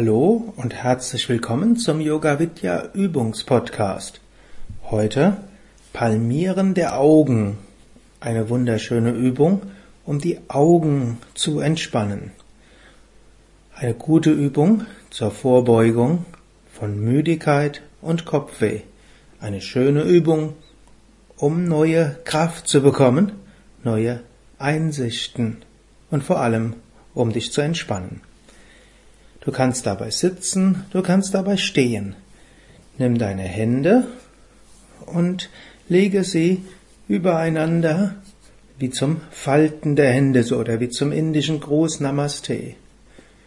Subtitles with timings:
[0.00, 4.20] Hallo und herzlich willkommen zum Yoga Vidya Übungspodcast.
[4.84, 5.38] Heute
[5.92, 7.58] Palmieren der Augen.
[8.20, 9.62] Eine wunderschöne Übung,
[10.04, 12.30] um die Augen zu entspannen.
[13.74, 16.26] Eine gute Übung zur Vorbeugung
[16.72, 18.82] von Müdigkeit und Kopfweh.
[19.40, 20.54] Eine schöne Übung,
[21.36, 23.32] um neue Kraft zu bekommen,
[23.82, 24.20] neue
[24.60, 25.56] Einsichten
[26.08, 26.74] und vor allem,
[27.14, 28.20] um dich zu entspannen.
[29.48, 32.16] Du kannst dabei sitzen, du kannst dabei stehen.
[32.98, 34.06] Nimm deine Hände
[35.06, 35.48] und
[35.88, 36.64] lege sie
[37.08, 38.16] übereinander
[38.78, 42.74] wie zum Falten der Hände so oder wie zum indischen Gruß Namaste.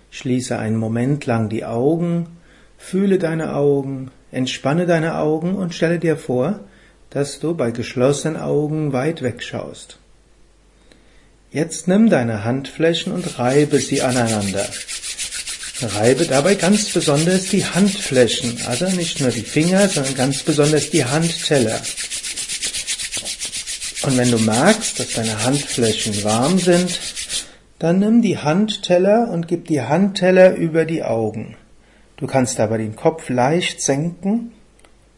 [0.10, 2.26] Schließe einen Moment lang die Augen,
[2.80, 6.62] fühle deine Augen, entspanne deine Augen und stelle dir vor,
[7.12, 10.00] dass du bei geschlossenen Augen weit wegschaust.
[11.52, 14.66] Jetzt nimm deine Handflächen und reibe sie aneinander.
[15.88, 21.06] Reibe dabei ganz besonders die Handflächen, also nicht nur die Finger, sondern ganz besonders die
[21.06, 21.80] Handteller.
[24.04, 27.00] Und wenn du merkst, dass deine Handflächen warm sind,
[27.78, 31.56] dann nimm die Handteller und gib die Handteller über die Augen.
[32.18, 34.52] Du kannst dabei den Kopf leicht senken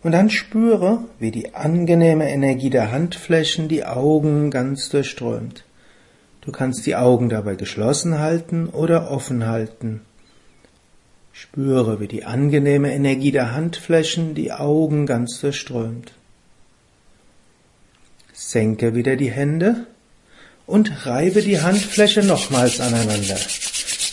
[0.03, 5.63] und dann spüre, wie die angenehme Energie der Handflächen die Augen ganz durchströmt.
[6.41, 10.01] Du kannst die Augen dabei geschlossen halten oder offen halten.
[11.33, 16.11] Spüre, wie die angenehme Energie der Handflächen die Augen ganz durchströmt.
[18.33, 19.87] Senke wieder die Hände
[20.67, 23.37] und reibe die Handfläche nochmals aneinander.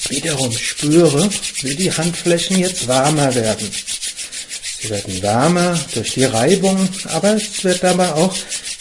[0.09, 1.29] Wiederum spüre,
[1.61, 3.69] wie die Handflächen jetzt warmer werden.
[4.81, 8.35] Sie werden wärmer durch die Reibung, aber es wird dabei auch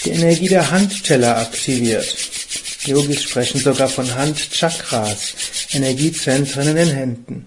[0.06, 2.16] die Energie der Handteller aktiviert.
[2.86, 5.34] Yogis sprechen sogar von Handchakras,
[5.74, 7.46] Energiezentren in den Händen.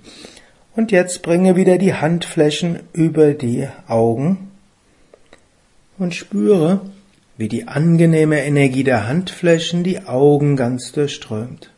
[0.74, 4.50] Und jetzt bringe wieder die Handflächen über die Augen
[5.98, 6.80] und spüre,
[7.36, 11.70] wie die angenehme Energie der Handflächen die Augen ganz durchströmt.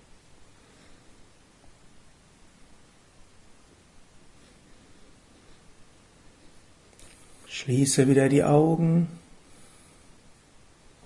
[7.49, 9.09] Schließe wieder die Augen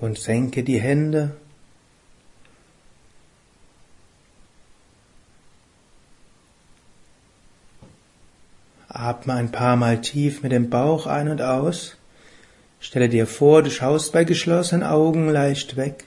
[0.01, 1.37] und senke die Hände.
[8.99, 11.97] Atme ein paar Mal tief mit dem Bauch ein und aus.
[12.81, 16.05] Stelle dir vor, du schaust bei geschlossenen Augen leicht weg,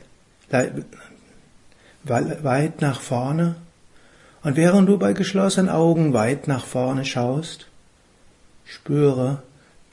[2.04, 3.56] weit nach vorne.
[4.44, 7.68] Und während du bei geschlossenen Augen weit nach vorne schaust,
[8.66, 9.42] spüre